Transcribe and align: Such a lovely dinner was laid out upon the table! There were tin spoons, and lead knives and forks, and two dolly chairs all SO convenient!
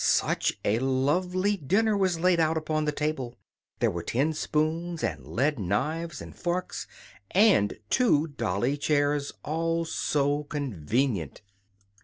Such 0.03 0.57
a 0.65 0.79
lovely 0.79 1.57
dinner 1.57 1.95
was 1.95 2.19
laid 2.19 2.39
out 2.39 2.57
upon 2.57 2.85
the 2.85 2.91
table! 2.91 3.35
There 3.79 3.91
were 3.91 4.01
tin 4.01 4.33
spoons, 4.33 5.03
and 5.03 5.27
lead 5.27 5.59
knives 5.59 6.23
and 6.23 6.35
forks, 6.35 6.87
and 7.29 7.77
two 7.91 8.25
dolly 8.29 8.77
chairs 8.77 9.31
all 9.43 9.85
SO 9.85 10.45
convenient! 10.45 11.43